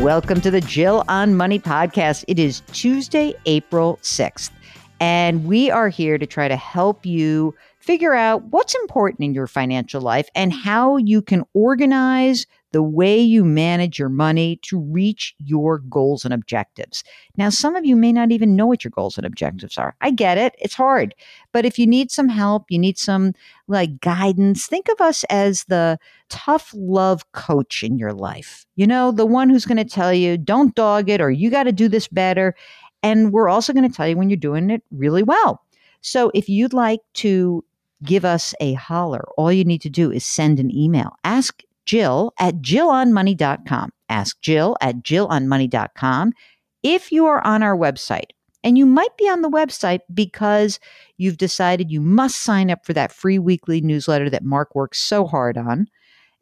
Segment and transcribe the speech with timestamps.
[0.00, 2.26] Welcome to the Jill on Money podcast.
[2.28, 4.50] It is Tuesday, April 6th,
[5.00, 9.46] and we are here to try to help you figure out what's important in your
[9.46, 12.46] financial life and how you can organize
[12.76, 17.02] the way you manage your money to reach your goals and objectives.
[17.38, 19.96] Now, some of you may not even know what your goals and objectives are.
[20.02, 21.14] I get it, it's hard.
[21.52, 23.32] But if you need some help, you need some
[23.66, 28.66] like guidance, think of us as the tough love coach in your life.
[28.74, 31.62] You know, the one who's going to tell you, don't dog it, or you got
[31.62, 32.54] to do this better.
[33.02, 35.62] And we're also going to tell you when you're doing it really well.
[36.02, 37.64] So if you'd like to
[38.04, 41.16] give us a holler, all you need to do is send an email.
[41.24, 43.90] Ask Jill at jillonmoney.com.
[44.08, 46.32] Ask Jill at jillonmoney.com
[46.82, 48.30] if you are on our website.
[48.62, 50.80] And you might be on the website because
[51.18, 55.24] you've decided you must sign up for that free weekly newsletter that Mark works so
[55.24, 55.86] hard on.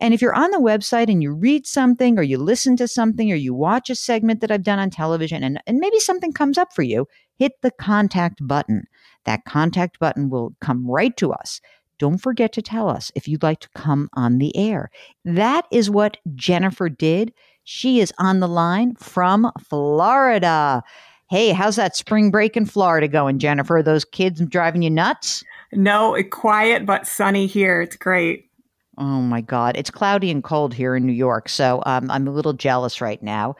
[0.01, 3.31] And if you're on the website and you read something or you listen to something
[3.31, 6.59] or you watch a segment that I've done on television and, and maybe something comes
[6.59, 7.07] up for you,
[7.39, 8.85] hit the contact button.
[9.25, 11.61] That contact button will come right to us.
[11.99, 14.91] Don't forget to tell us if you'd like to come on the air.
[15.25, 17.33] That is what Jennifer did.
[17.65, 20.83] She is on the line from Florida.
[21.31, 23.79] Hey, how's that spring break in Florida going, Jennifer?
[23.79, 25.43] Are those kids driving you nuts?
[25.73, 27.81] No, quiet but sunny here.
[27.81, 28.51] It's great.
[28.99, 29.77] Oh my God.
[29.77, 31.49] It's cloudy and cold here in New York.
[31.49, 33.57] So um, I'm a little jealous right now.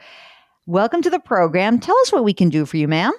[0.65, 1.79] Welcome to the program.
[1.79, 3.11] Tell us what we can do for you, ma'am.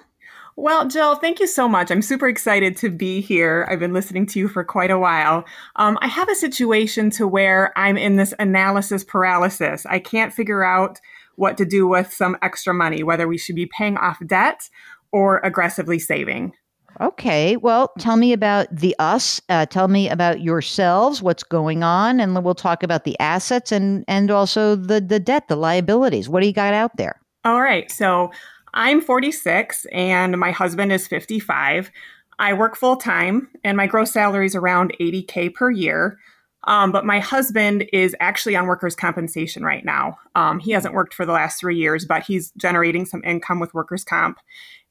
[0.59, 1.91] Well, Jill, thank you so much.
[1.91, 3.67] I'm super excited to be here.
[3.69, 5.45] I've been listening to you for quite a while.
[5.75, 9.85] Um, I have a situation to where I'm in this analysis paralysis.
[9.85, 10.99] I can't figure out
[11.35, 14.67] what to do with some extra money, whether we should be paying off debt
[15.11, 16.53] or aggressively saving.
[16.99, 17.55] Okay.
[17.57, 19.39] Well, tell me about the us.
[19.49, 21.21] Uh, tell me about yourselves.
[21.21, 25.49] What's going on, and we'll talk about the assets and and also the the debt,
[25.49, 26.27] the liabilities.
[26.27, 27.21] What do you got out there?
[27.45, 27.91] All right.
[27.91, 28.31] So
[28.77, 31.89] I'm 46 and my husband is 55.
[32.37, 36.19] I work full time and my gross salary is around 80K per year.
[36.65, 40.19] Um, but my husband is actually on workers' compensation right now.
[40.35, 43.73] Um, he hasn't worked for the last three years, but he's generating some income with
[43.73, 44.37] workers' comp.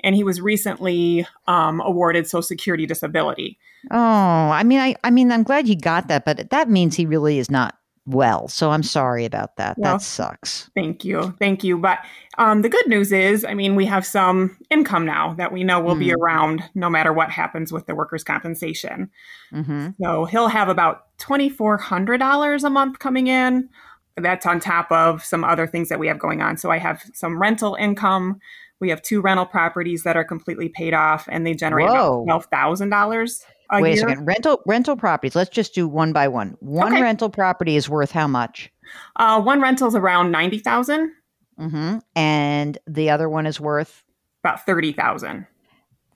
[0.01, 3.57] And he was recently um, awarded Social Security disability.
[3.93, 7.07] Oh, I mean, I, I mean, I'm glad he got that, but that means he
[7.07, 7.77] really is not
[8.07, 8.49] well.
[8.49, 9.77] So I'm sorry about that.
[9.79, 10.71] Well, that sucks.
[10.75, 11.35] Thank you.
[11.39, 11.77] Thank you.
[11.77, 11.99] But
[12.39, 15.81] um, the good news is, I mean, we have some income now that we know
[15.81, 16.01] will mm.
[16.01, 19.11] be around no matter what happens with the workers' compensation.
[19.53, 19.91] Mm-hmm.
[20.03, 23.69] So he'll have about $2,400 a month coming in.
[24.17, 26.57] That's on top of some other things that we have going on.
[26.57, 28.39] So I have some rental income.
[28.81, 32.23] We have two rental properties that are completely paid off and they generate Whoa.
[32.23, 34.25] about $12,000 Wait a second.
[34.25, 35.35] Rental rental properties.
[35.35, 36.57] Let's just do one by one.
[36.61, 37.03] One okay.
[37.03, 38.71] rental property is worth how much?
[39.17, 41.13] Uh, one rental is around ninety thousand.
[41.59, 41.99] Mm-hmm.
[42.15, 44.03] And the other one is worth
[44.43, 45.47] about thirty thousand.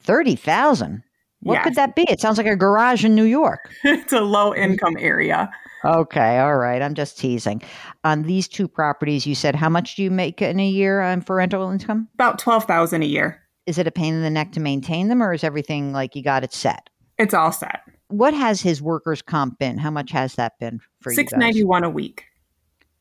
[0.00, 1.02] Thirty thousand.
[1.42, 1.64] What yes.
[1.64, 2.02] could that be?
[2.02, 3.70] It sounds like a garage in New York.
[3.84, 5.50] it's a low income area.
[5.84, 6.82] Okay, all right.
[6.82, 7.62] I'm just teasing.
[8.04, 11.22] On these two properties, you said how much do you make in a year um,
[11.22, 12.08] for rental income?
[12.14, 13.42] About twelve thousand a year.
[13.66, 16.22] Is it a pain in the neck to maintain them, or is everything like you
[16.22, 16.90] got it set?
[17.20, 17.82] It's all set.
[18.08, 19.76] What has his workers' comp been?
[19.76, 21.16] How much has that been for you?
[21.16, 22.24] Six ninety one a week.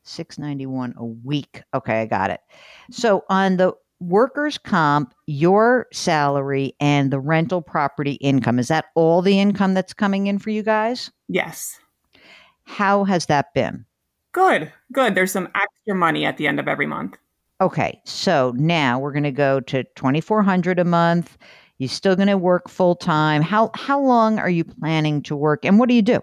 [0.02, 1.62] Six ninety one a week.
[1.72, 2.40] Okay, I got it.
[2.90, 9.22] So on the workers' comp, your salary and the rental property income is that all
[9.22, 11.10] the income that's coming in for you guys?
[11.28, 11.80] Yes.
[12.64, 13.86] How has that been?
[14.32, 15.14] Good, good.
[15.14, 17.16] There's some extra money at the end of every month.
[17.62, 21.38] Okay, so now we're going to go to twenty four hundred a month
[21.80, 23.42] you still going to work full time?
[23.42, 26.20] How how long are you planning to work, and what do you do?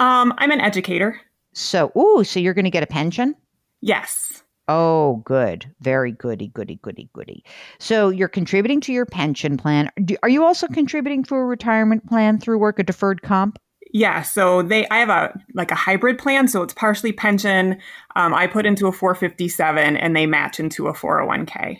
[0.00, 1.20] Um, I'm an educator.
[1.52, 3.34] So, ooh, so you're going to get a pension?
[3.80, 4.42] Yes.
[4.68, 5.66] Oh, good.
[5.80, 7.44] Very goody, goody, goody, goody.
[7.78, 9.90] So you're contributing to your pension plan.
[10.04, 13.58] Do, are you also contributing to a retirement plan through work, a deferred comp?
[13.92, 17.78] Yeah, so they I have a like a hybrid plan, so it's partially pension.
[18.14, 21.78] Um, I put into a 457, and they match into a 401k.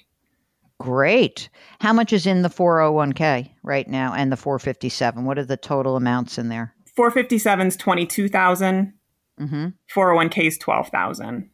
[0.81, 1.51] Great.
[1.81, 5.27] How much is in the 401k right now and the 457?
[5.27, 6.75] What are the total amounts in there?
[6.97, 8.93] 457 is 22,000.
[9.39, 9.67] Mm-hmm.
[9.95, 11.51] 401k is 12,000.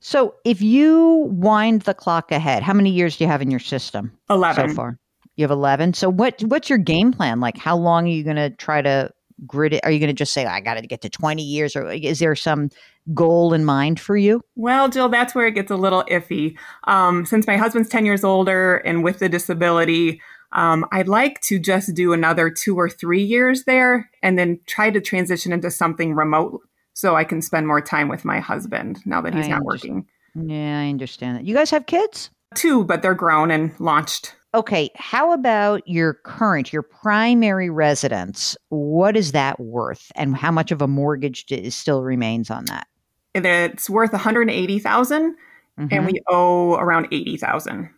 [0.00, 3.60] So if you wind the clock ahead, how many years do you have in your
[3.60, 4.10] system?
[4.28, 4.98] 11 so far.
[5.36, 5.94] You have 11.
[5.94, 7.38] So what what's your game plan?
[7.38, 9.12] Like how long are you going to try to
[9.46, 9.84] grid it?
[9.84, 12.18] Are you going to just say I got to get to 20 years or is
[12.18, 12.70] there some
[13.14, 14.42] goal in mind for you?
[14.56, 16.56] Well, Jill, that's where it gets a little iffy.
[16.84, 20.20] Um, since my husband's 10 years older and with the disability,
[20.52, 24.90] um, I'd like to just do another two or three years there and then try
[24.90, 26.60] to transition into something remote
[26.92, 30.06] so I can spend more time with my husband now that he's I not working.
[30.34, 31.44] Yeah, I understand that.
[31.44, 32.30] You guys have kids?
[32.54, 34.34] Two, but they're grown and launched.
[34.52, 38.56] Okay, how about your current, your primary residence?
[38.70, 42.88] What is that worth, and how much of a mortgage still remains on that?
[43.34, 45.36] It's worth one hundred eighty thousand,
[45.78, 45.86] mm-hmm.
[45.92, 47.90] and we owe around eighty thousand.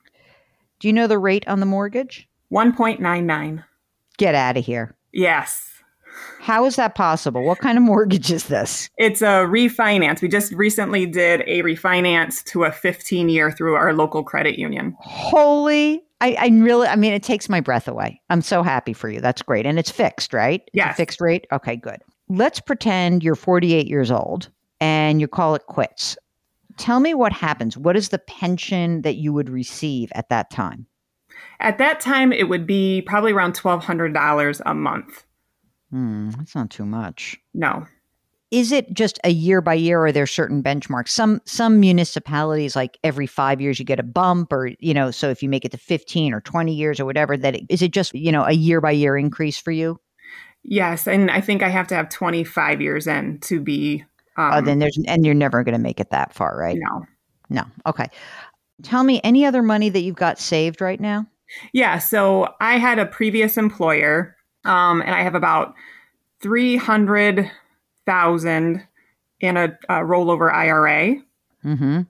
[0.81, 2.29] Do you know the rate on the mortgage?
[2.51, 3.65] One point nine nine.
[4.19, 4.95] Get out of here.
[5.13, 5.72] Yes.
[6.41, 7.45] How is that possible?
[7.45, 8.91] What kind of mortgage is this?
[8.99, 10.21] It's a refinance.
[10.21, 14.97] We just recently did a refinance to a 15 year through our local credit union.
[15.01, 18.21] Holy I, I really, I mean, it takes my breath away.
[18.31, 19.21] I'm so happy for you.
[19.21, 19.67] That's great.
[19.67, 20.63] And it's fixed, right?
[20.73, 20.93] Yeah.
[20.93, 21.49] Fixed rate?
[21.51, 22.01] Okay, good.
[22.29, 24.49] Let's pretend you're 48 years old
[24.81, 26.17] and you call it quits.
[26.77, 27.77] Tell me what happens.
[27.77, 30.87] What is the pension that you would receive at that time?
[31.59, 35.25] At that time, it would be probably around $1,200 a month.
[35.93, 37.39] Hmm, that's not too much.
[37.53, 37.87] No.
[38.51, 41.09] Is it just a year by year or are there certain benchmarks?
[41.09, 45.29] Some some municipalities like every five years you get a bump or you know so
[45.29, 47.93] if you make it to 15 or 20 years or whatever that it, is it
[47.93, 49.99] just you know a year by year increase for you?
[50.65, 54.05] Yes and i think i have to have 25 years in to be
[54.39, 56.79] oh, um, oh, then there's and you're never going to make it that far right?
[56.79, 57.07] No.
[57.51, 58.07] No okay.
[58.83, 61.27] Tell me any other money that you've got saved right now?
[61.73, 65.75] Yeah so i had a previous employer um, and i have about
[66.41, 67.51] 300
[68.07, 68.87] thousand
[69.41, 71.17] in a, a rollover IRA.
[71.65, 72.03] Mm-hmm.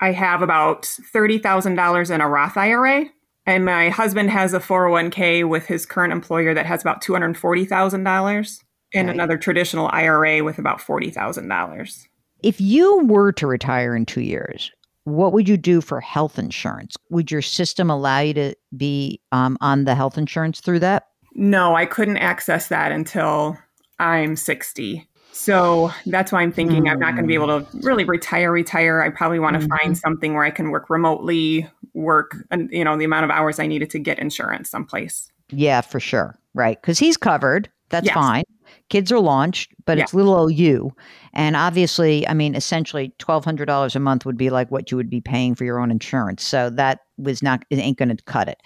[0.00, 3.06] I have about thirty thousand dollars in a Roth IRA,
[3.46, 7.36] and my husband has a 401k with his current employer that has about two hundred
[7.36, 8.62] forty thousand dollars,
[8.94, 12.06] and another traditional IRA with about forty thousand dollars.
[12.42, 14.70] If you were to retire in two years,
[15.02, 16.96] what would you do for health insurance?
[17.10, 21.08] Would your system allow you to be um, on the health insurance through that?
[21.38, 23.56] No, I couldn't access that until
[24.00, 25.08] I'm 60.
[25.30, 26.90] So that's why I'm thinking mm.
[26.90, 27.86] I'm not going to be able to hmm.
[27.86, 29.00] really retire, retire.
[29.00, 29.76] I probably want to mm-hmm.
[29.84, 33.60] find something where I can work remotely, work, and you know, the amount of hours
[33.60, 35.30] I needed to get insurance someplace.
[35.50, 36.36] Yeah, for sure.
[36.54, 36.80] Right.
[36.82, 37.70] Because he's covered.
[37.90, 38.14] That's yes.
[38.14, 38.44] fine.
[38.88, 40.04] Kids are launched, but yeah.
[40.04, 40.92] it's little old you.
[41.34, 45.20] And obviously, I mean, essentially $1,200 a month would be like what you would be
[45.20, 46.42] paying for your own insurance.
[46.42, 48.60] So that was not, it ain't going to cut it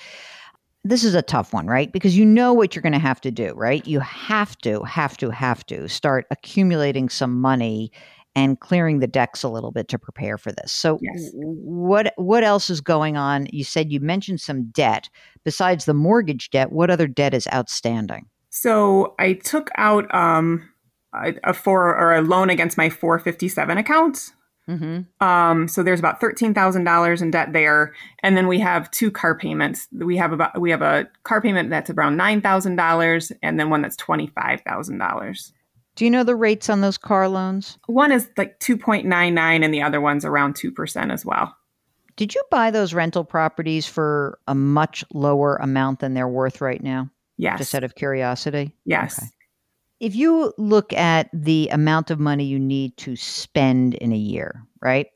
[0.84, 1.92] this is a tough one, right?
[1.92, 3.86] Because you know what you're going to have to do, right?
[3.86, 7.92] You have to, have to, have to start accumulating some money
[8.34, 10.72] and clearing the decks a little bit to prepare for this.
[10.72, 11.30] So yes.
[11.34, 13.46] what what else is going on?
[13.52, 15.08] You said you mentioned some debt.
[15.44, 18.26] Besides the mortgage debt, what other debt is outstanding?
[18.48, 20.66] So I took out um
[21.14, 24.32] a, a for or a loan against my 457 account
[24.72, 25.26] Mm-hmm.
[25.26, 29.10] Um, so there's about thirteen thousand dollars in debt there, and then we have two
[29.10, 29.88] car payments.
[29.92, 33.70] We have about we have a car payment that's around nine thousand dollars, and then
[33.70, 35.52] one that's twenty five thousand dollars.
[35.94, 37.78] Do you know the rates on those car loans?
[37.86, 41.24] One is like two point nine nine, and the other one's around two percent as
[41.24, 41.54] well.
[42.16, 46.82] Did you buy those rental properties for a much lower amount than they're worth right
[46.82, 47.10] now?
[47.38, 47.58] Yes.
[47.58, 48.74] Just out of curiosity.
[48.84, 49.18] Yes.
[49.18, 49.28] Okay.
[50.02, 54.66] If you look at the amount of money you need to spend in a year,
[54.80, 55.06] right?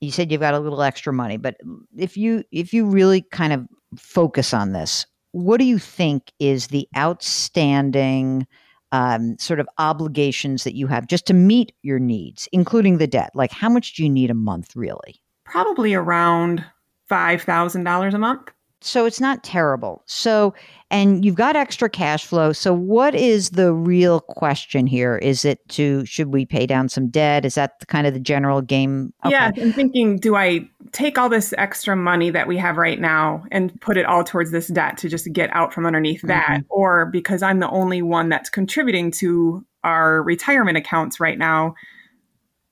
[0.00, 1.58] You said you've got a little extra money, but
[1.96, 6.66] if you if you really kind of focus on this, what do you think is
[6.66, 8.48] the outstanding
[8.90, 13.30] um, sort of obligations that you have just to meet your needs, including the debt?
[13.36, 15.22] Like, how much do you need a month, really?
[15.44, 16.64] Probably around
[17.08, 18.50] five thousand dollars a month
[18.82, 20.02] so it's not terrible.
[20.06, 20.54] So,
[20.90, 22.52] and you've got extra cash flow.
[22.52, 25.18] So, what is the real question here?
[25.18, 27.44] Is it to should we pay down some debt?
[27.44, 29.12] Is that the, kind of the general game?
[29.24, 29.32] Okay.
[29.32, 33.44] Yeah, I'm thinking, do I take all this extra money that we have right now
[33.50, 36.66] and put it all towards this debt to just get out from underneath that, mm-hmm.
[36.70, 41.74] or because I'm the only one that's contributing to our retirement accounts right now?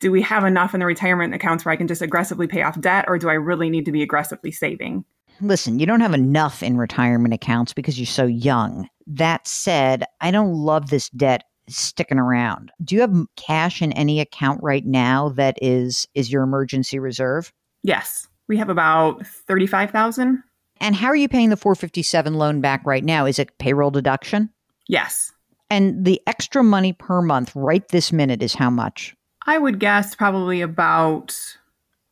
[0.01, 2.81] do we have enough in the retirement accounts where I can just aggressively pay off
[2.81, 5.05] debt, or do I really need to be aggressively saving?
[5.41, 8.89] Listen, you don't have enough in retirement accounts because you're so young.
[9.07, 12.73] That said, I don't love this debt sticking around.
[12.83, 17.53] Do you have cash in any account right now that is is your emergency reserve?
[17.83, 18.27] Yes.
[18.49, 20.43] We have about 35,000.
[20.81, 23.27] And how are you paying the 457 loan back right now?
[23.27, 24.51] Is it payroll deduction?
[24.87, 25.33] Yes.
[25.71, 29.15] And the extra money per month right this minute is how much?
[29.47, 31.37] I would guess probably about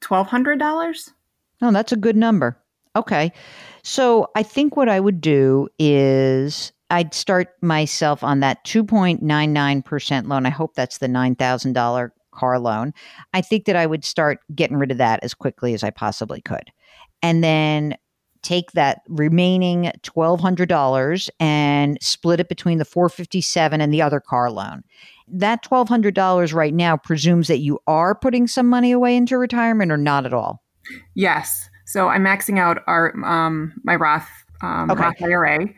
[0.02, 1.11] $1,200.
[1.62, 2.59] Oh, that's a good number.
[2.97, 3.31] Okay.
[3.83, 10.47] So I think what I would do is I'd start myself on that 2.99% loan.
[10.47, 12.93] I hope that's the $9,000 car loan.
[13.35, 16.41] I think that I would start getting rid of that as quickly as I possibly
[16.41, 16.71] could.
[17.23, 17.97] And then
[18.43, 24.85] take that remaining $1200 and split it between the 457 and the other car loan.
[25.26, 29.97] That $1200 right now presumes that you are putting some money away into retirement or
[29.97, 30.62] not at all.
[31.15, 31.69] Yes.
[31.87, 34.28] So I'm maxing out our um, my Roth
[34.62, 35.00] um, okay.
[35.00, 35.69] Roth IRA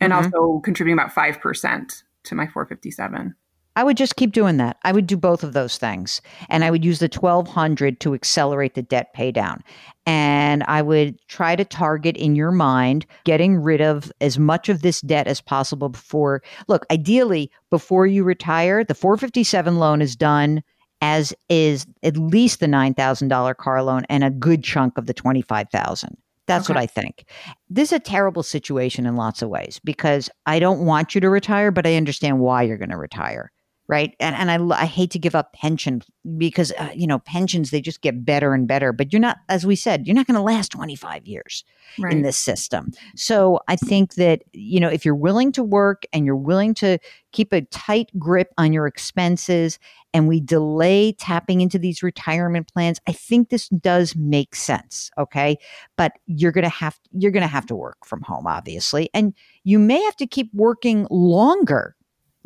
[0.00, 0.24] and mm-hmm.
[0.26, 3.34] also contributing about 5% to my 457.
[3.76, 4.78] I would just keep doing that.
[4.84, 6.22] I would do both of those things.
[6.48, 9.62] And I would use the 1200 to accelerate the debt pay down.
[10.06, 14.80] And I would try to target in your mind getting rid of as much of
[14.80, 16.42] this debt as possible before.
[16.68, 20.62] Look, ideally, before you retire, the 457 loan is done
[21.00, 26.16] as is at least the $9,000 car loan and a good chunk of the 25,000.
[26.46, 26.74] That's okay.
[26.74, 27.26] what I think.
[27.68, 31.28] This is a terrible situation in lots of ways because I don't want you to
[31.28, 33.50] retire, but I understand why you're going to retire
[33.88, 34.14] right?
[34.20, 36.02] And and i, I hate to give up pension
[36.36, 39.64] because uh, you know pensions they just get better and better but you're not as
[39.64, 41.64] we said you're not going to last 25 years
[41.98, 42.12] right.
[42.12, 42.92] in this system.
[43.14, 46.98] So i think that you know if you're willing to work and you're willing to
[47.32, 49.78] keep a tight grip on your expenses
[50.14, 55.58] and we delay tapping into these retirement plans i think this does make sense okay?
[55.96, 59.34] But you're going to have you're going to have to work from home obviously and
[59.64, 61.95] you may have to keep working longer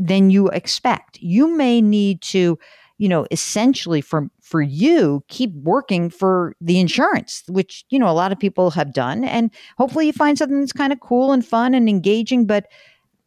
[0.00, 1.18] than you expect.
[1.20, 2.58] You may need to,
[2.98, 8.12] you know, essentially for for you keep working for the insurance, which you know a
[8.12, 11.46] lot of people have done, and hopefully you find something that's kind of cool and
[11.46, 12.46] fun and engaging.
[12.46, 12.66] But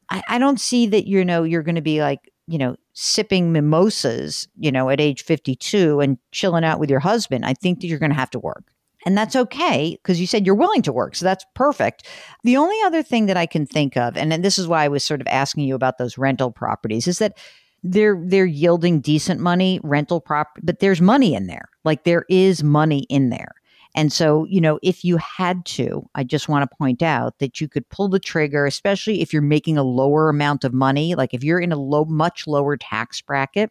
[0.09, 3.51] I, I don't see that you know you're going to be like you know sipping
[3.51, 7.45] mimosas, you know, at age 52 and chilling out with your husband.
[7.45, 8.65] I think that you're going to have to work.
[9.05, 11.15] And that's okay because you said you're willing to work.
[11.15, 12.07] So that's perfect.
[12.43, 14.87] The only other thing that I can think of, and, and this is why I
[14.87, 17.37] was sort of asking you about those rental properties, is that
[17.83, 21.67] they're they're yielding decent money, rental prop, but there's money in there.
[21.83, 23.51] Like there is money in there.
[23.95, 27.61] And so, you know, if you had to, I just want to point out that
[27.61, 31.13] you could pull the trigger, especially if you're making a lower amount of money.
[31.13, 33.69] Like if you're in a low, much lower tax bracket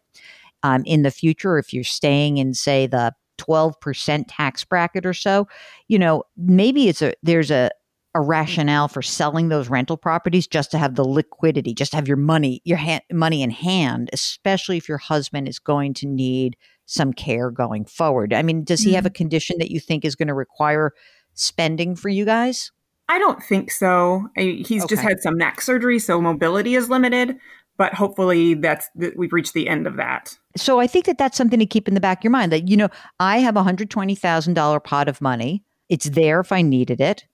[0.61, 3.13] um, in the future, if you're staying in, say, the
[3.47, 5.47] 12% tax bracket or so,
[5.87, 7.69] you know, maybe it's a there's a
[8.15, 12.07] a rationale for selling those rental properties just to have the liquidity, just to have
[12.07, 16.55] your money, your hand, money in hand, especially if your husband is going to need
[16.85, 18.33] some care going forward.
[18.33, 18.95] I mean, does he mm-hmm.
[18.95, 19.15] have a mm-hmm.
[19.15, 20.91] condition that you think is going to require
[21.33, 22.71] spending for you guys?
[23.09, 24.29] I don't think so.
[24.37, 24.95] I, he's okay.
[24.95, 27.37] just had some neck surgery, so mobility is limited
[27.77, 30.37] but hopefully that's that we've reached the end of that.
[30.55, 32.67] So I think that that's something to keep in the back of your mind that
[32.67, 32.89] you know
[33.19, 35.63] I have a hundred twenty thousand dollar pot of money.
[35.89, 37.25] It's there if I needed it,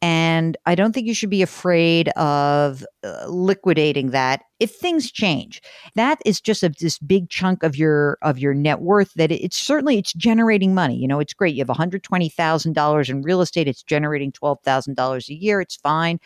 [0.00, 5.60] and I don't think you should be afraid of uh, liquidating that if things change.
[5.94, 9.42] That is just a, this big chunk of your of your net worth that it,
[9.42, 10.96] it's certainly it's generating money.
[10.96, 11.54] You know, it's great.
[11.54, 13.68] You have one hundred twenty thousand dollars in real estate.
[13.68, 15.60] It's generating twelve thousand dollars a year.
[15.60, 16.20] It's fine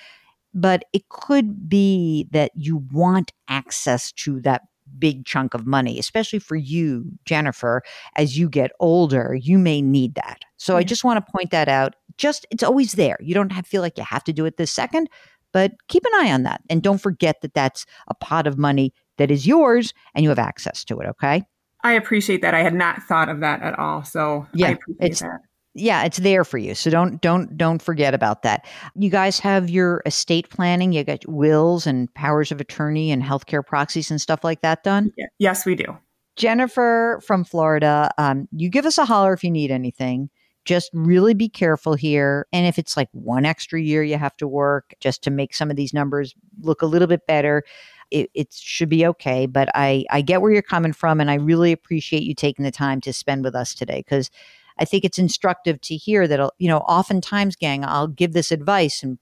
[0.55, 4.63] but it could be that you want access to that
[4.99, 7.83] big chunk of money, especially for you, Jennifer,
[8.17, 10.43] as you get older, you may need that.
[10.57, 11.97] So I just want to point that out.
[12.17, 13.19] Just it's always there.
[13.21, 15.09] You don't have, feel like you have to do it this second,
[15.53, 16.61] but keep an eye on that.
[16.71, 20.39] And don't forget that that's a pot of money that is yours and you have
[20.39, 21.09] access to it.
[21.09, 21.43] Okay.
[21.83, 22.55] I appreciate that.
[22.55, 24.05] I had not thought of that at all.
[24.05, 25.41] So yeah, it's, that
[25.75, 28.67] yeah it's there for you so don't don't don't forget about that.
[28.95, 33.65] You guys have your estate planning you got wills and powers of attorney and healthcare
[33.65, 35.13] proxies and stuff like that done?
[35.39, 35.97] Yes we do.
[36.37, 40.31] Jennifer from florida um, you give us a holler if you need anything.
[40.65, 44.49] Just really be careful here and if it's like one extra year you have to
[44.49, 47.63] work just to make some of these numbers look a little bit better
[48.11, 49.47] it, it, should be okay.
[49.47, 52.71] But I, I get where you're coming from, and I really appreciate you taking the
[52.71, 54.31] time to spend with us today because
[54.79, 58.51] I think it's instructive to hear that, uh, you know, oftentimes, gang, I'll give this
[58.51, 59.19] advice and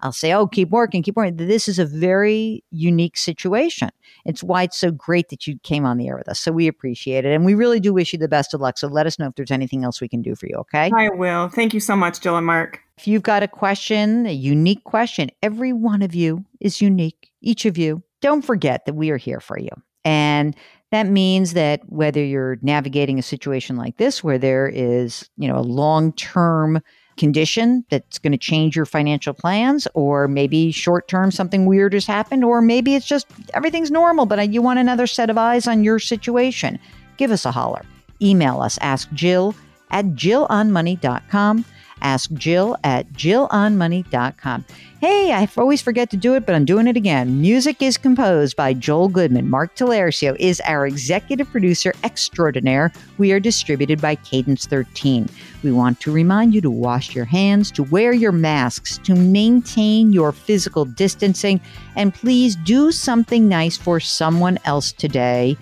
[0.00, 1.36] I'll say, oh, keep working, keep working.
[1.36, 3.90] This is a very unique situation.
[4.24, 6.40] It's why it's so great that you came on the air with us.
[6.40, 7.32] So we appreciate it.
[7.32, 8.78] And we really do wish you the best of luck.
[8.78, 10.90] So let us know if there's anything else we can do for you, okay?
[10.94, 11.48] I will.
[11.48, 12.80] Thank you so much, Jill and Mark.
[12.98, 17.64] If you've got a question, a unique question, every one of you is unique, each
[17.64, 18.02] of you.
[18.20, 19.70] Don't forget that we are here for you.
[20.04, 20.54] And
[20.96, 25.58] that means that whether you're navigating a situation like this, where there is, you know,
[25.58, 26.80] a long term
[27.18, 32.06] condition that's going to change your financial plans, or maybe short term something weird has
[32.06, 35.84] happened, or maybe it's just everything's normal, but you want another set of eyes on
[35.84, 36.78] your situation,
[37.18, 37.84] give us a holler.
[38.22, 39.54] Email us, ask Jill
[39.90, 41.64] at jillonmoney.com.
[42.02, 44.64] Ask Jill at jillonmoney.com.
[45.00, 47.40] Hey, I always forget to do it, but I'm doing it again.
[47.40, 49.48] Music is composed by Joel Goodman.
[49.48, 52.92] Mark Talercio is our executive producer extraordinaire.
[53.18, 55.28] We are distributed by Cadence 13.
[55.62, 60.12] We want to remind you to wash your hands, to wear your masks, to maintain
[60.12, 61.60] your physical distancing,
[61.94, 65.56] and please do something nice for someone else today.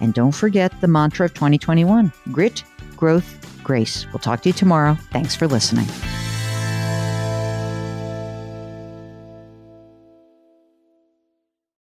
[0.00, 2.64] And don't forget the mantra of 2021 grit,
[2.96, 4.06] growth, grace.
[4.12, 4.94] We'll talk to you tomorrow.
[5.10, 5.86] Thanks for listening.